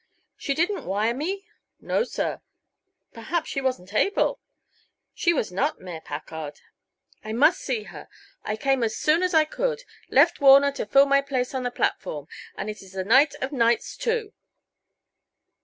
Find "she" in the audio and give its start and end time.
0.35-0.55, 3.51-3.61, 5.13-5.31